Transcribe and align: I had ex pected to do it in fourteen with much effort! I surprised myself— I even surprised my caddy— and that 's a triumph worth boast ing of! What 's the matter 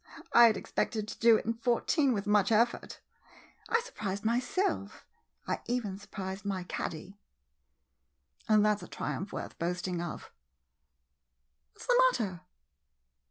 I 0.33 0.45
had 0.47 0.57
ex 0.57 0.71
pected 0.71 1.05
to 1.09 1.19
do 1.19 1.37
it 1.37 1.45
in 1.45 1.53
fourteen 1.53 2.11
with 2.11 2.25
much 2.25 2.51
effort! 2.51 3.01
I 3.69 3.81
surprised 3.81 4.25
myself— 4.25 5.05
I 5.47 5.61
even 5.67 5.99
surprised 5.99 6.43
my 6.43 6.63
caddy— 6.63 7.19
and 8.49 8.65
that 8.65 8.79
's 8.79 8.81
a 8.81 8.87
triumph 8.87 9.31
worth 9.31 9.59
boast 9.59 9.87
ing 9.87 10.01
of! 10.01 10.31
What 11.75 11.83
's 11.83 11.85
the 11.85 12.03
matter 12.09 12.41